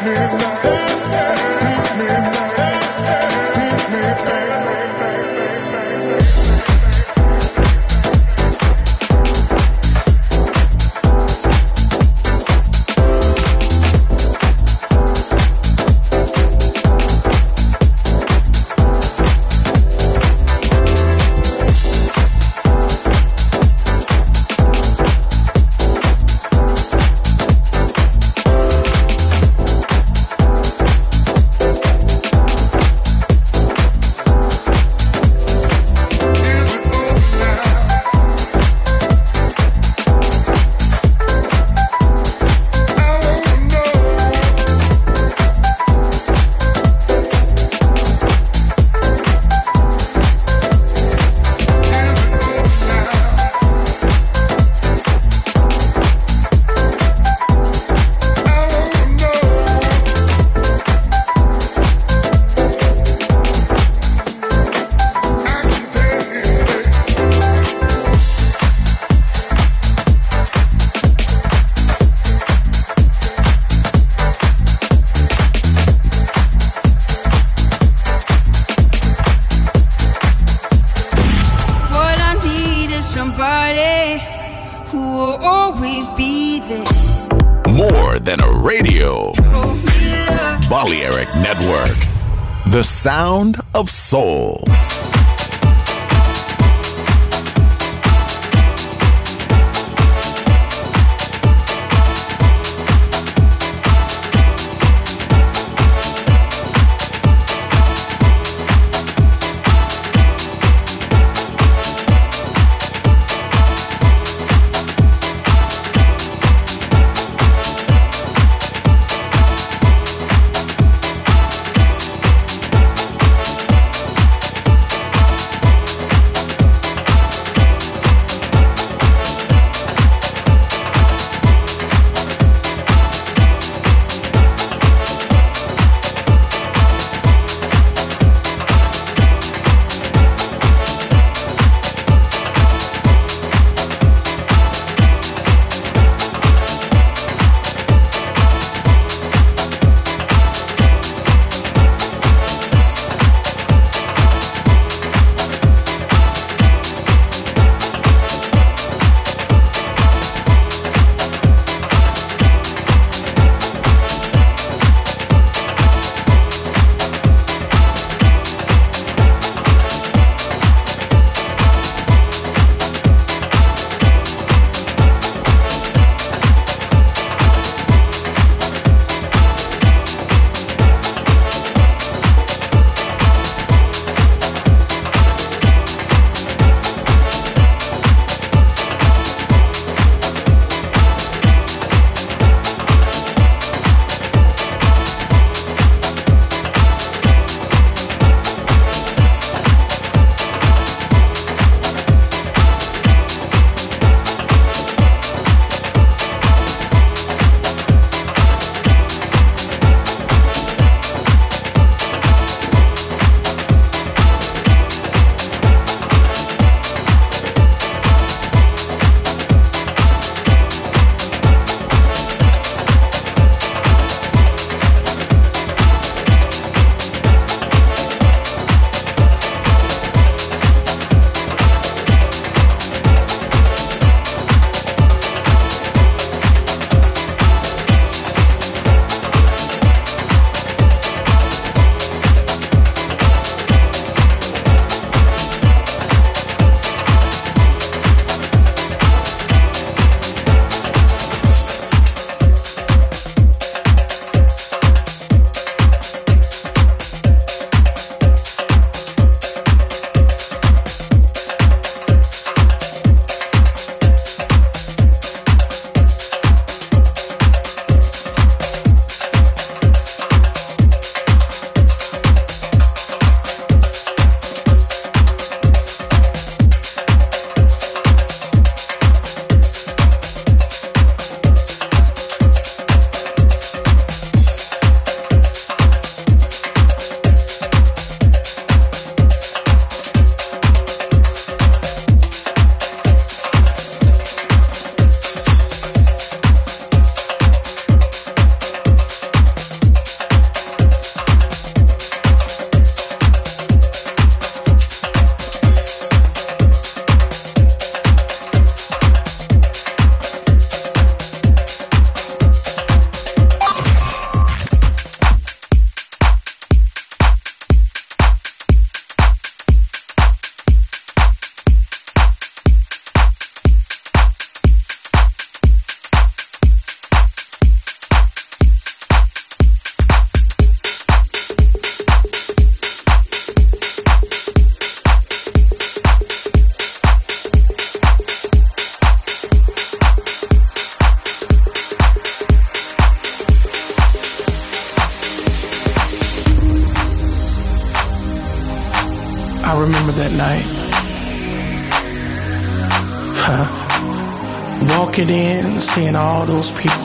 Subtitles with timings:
[0.00, 0.47] Sound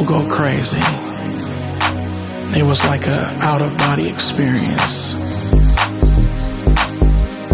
[0.03, 0.81] people go crazy.
[2.57, 5.13] It was like a out of body experience.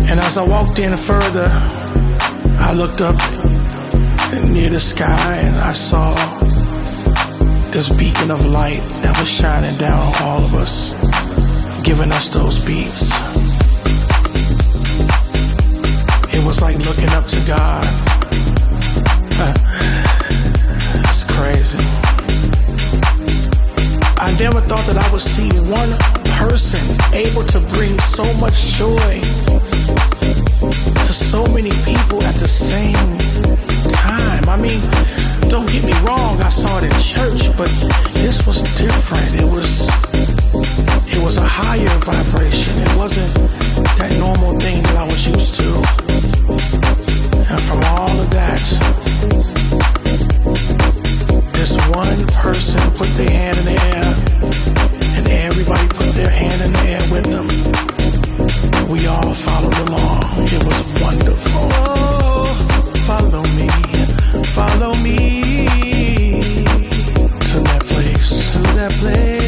[0.09, 1.49] And as I walked in further,
[2.59, 3.15] I looked up
[4.49, 6.15] near the sky and I saw
[7.71, 10.91] this beacon of light that was shining down on all of us,
[11.83, 13.11] giving us those beats.
[16.33, 17.85] It was like looking up to God.
[21.09, 22.08] It's crazy.
[24.29, 25.89] I never thought that I would see one
[26.37, 26.85] person
[27.17, 29.13] able to bring so much joy
[31.01, 32.93] to so many people at the same
[33.89, 34.45] time.
[34.47, 34.79] I mean,
[35.49, 37.73] don't get me wrong, I saw it in church, but
[38.21, 39.33] this was different.
[39.33, 39.89] It was
[41.09, 42.77] it was a higher vibration.
[42.85, 43.33] It wasn't
[43.97, 45.69] that normal thing that I was used to.
[47.49, 49.58] And from all of that,
[51.91, 54.09] one person put their hand in the air,
[55.17, 57.47] and everybody put their hand in the air with them.
[58.89, 60.23] We all followed along.
[60.43, 61.69] It was wonderful.
[61.73, 62.45] Oh,
[63.07, 63.69] follow me,
[64.43, 65.41] follow me
[67.49, 69.38] to that place, to that place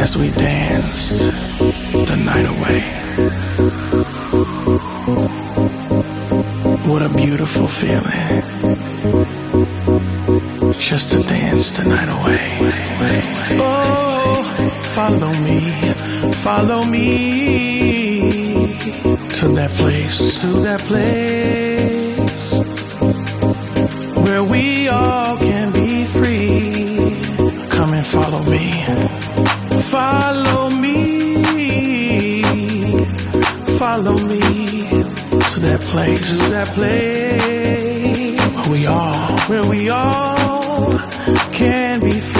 [0.00, 1.18] As we danced
[2.08, 2.80] the night away.
[6.90, 8.42] What a beautiful feeling.
[10.78, 12.40] Just to dance the night away.
[13.60, 14.42] Oh,
[14.94, 15.60] follow me,
[16.32, 17.90] follow me
[19.38, 22.54] to that place, to that place
[24.16, 27.20] where we all can be free.
[27.68, 29.29] Come and follow me.
[29.90, 32.44] Follow me.
[33.76, 34.88] Follow me
[35.50, 36.38] to that place.
[36.38, 40.96] To that place where we all, where we all
[41.50, 42.39] can be free.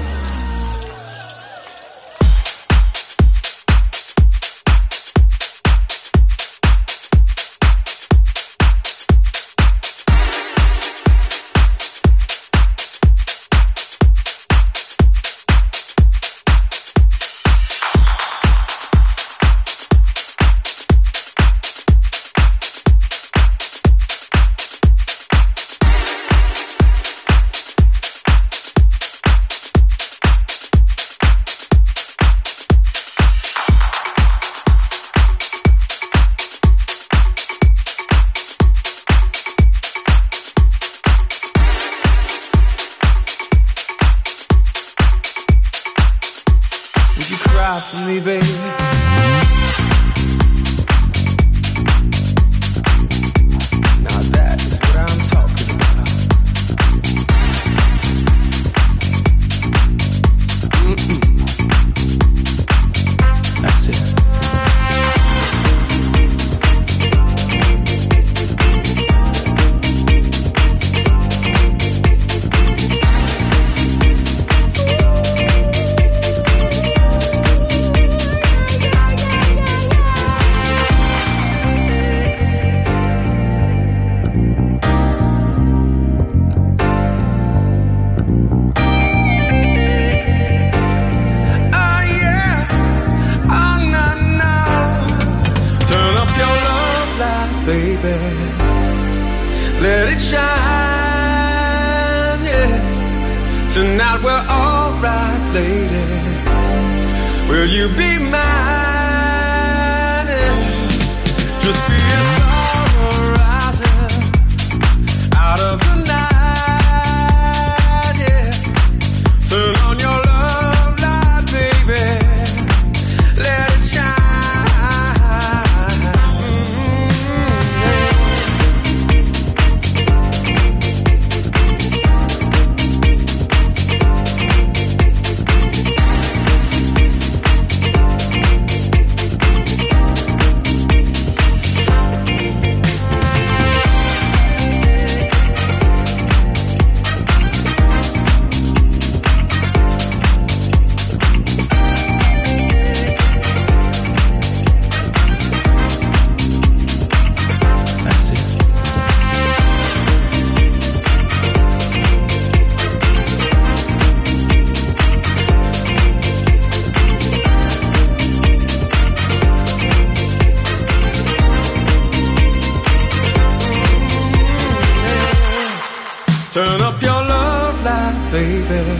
[178.41, 178.97] baby.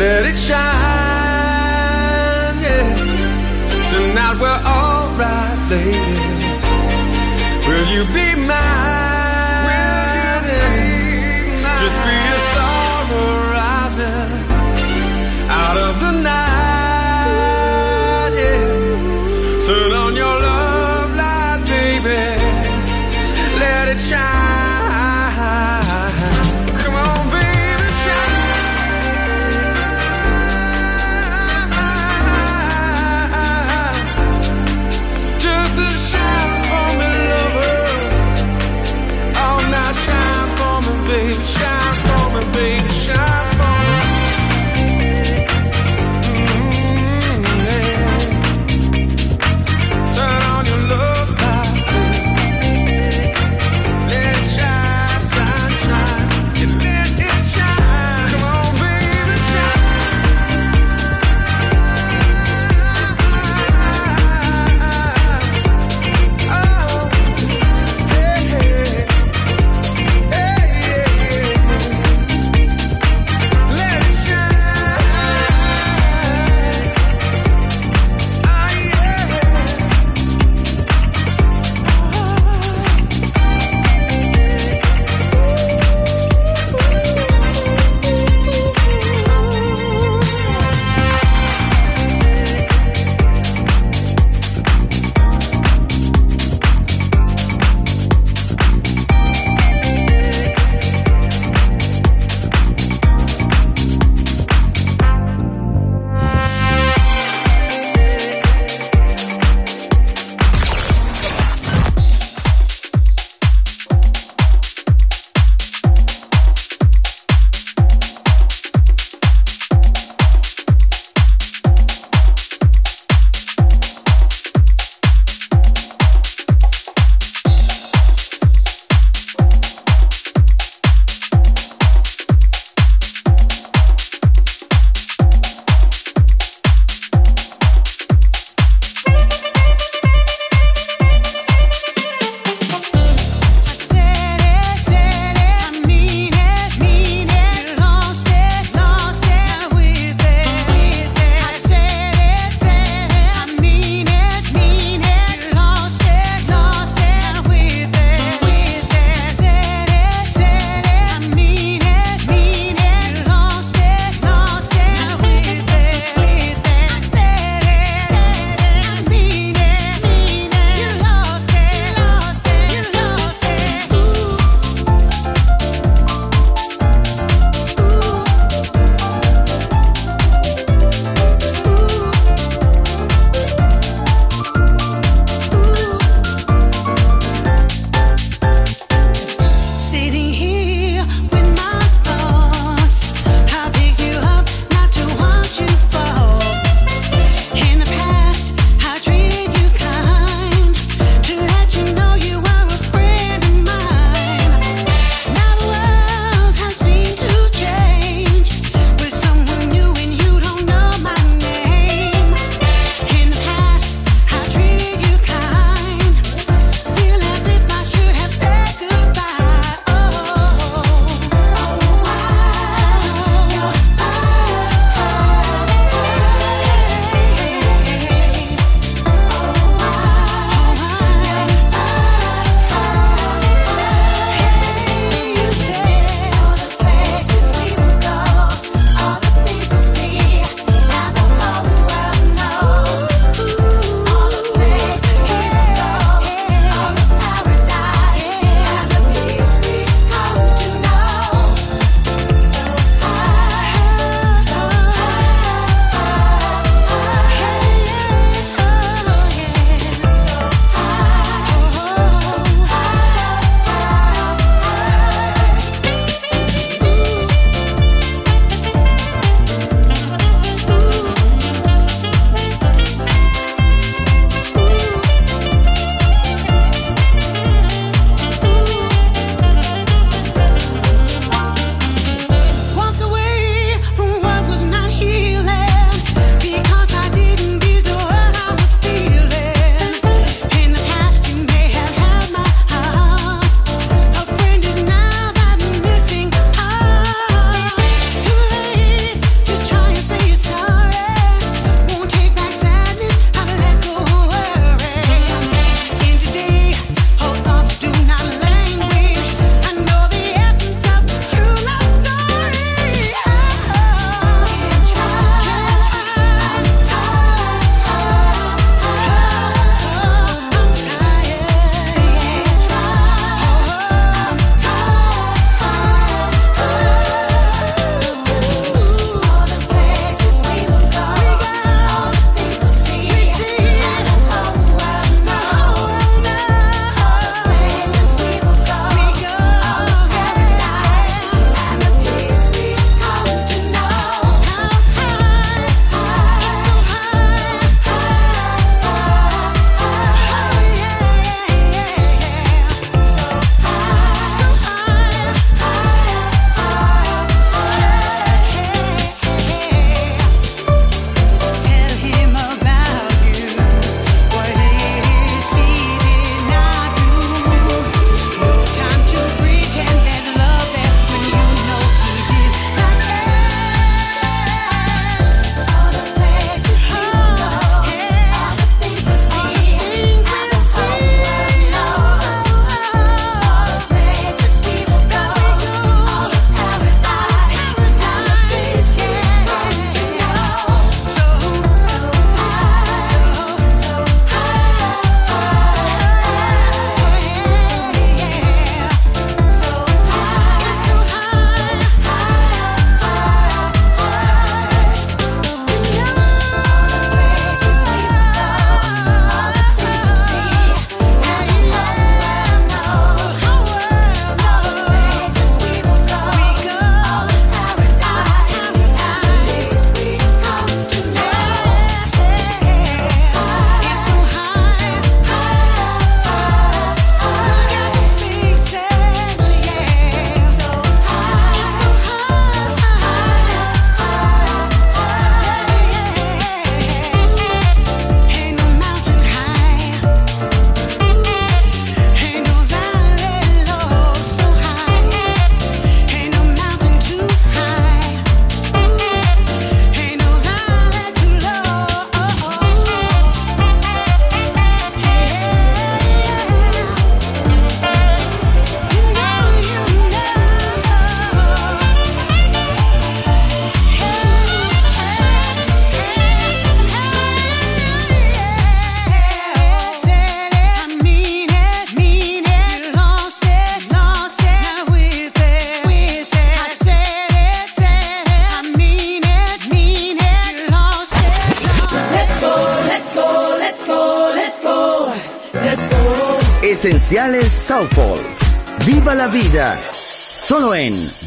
[0.00, 0.60] Let it shine,
[2.66, 2.96] yeah.
[3.92, 6.16] Tonight we're alright, baby.
[7.66, 9.21] Will you be mine?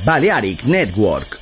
[0.06, 1.35] Balearic Network.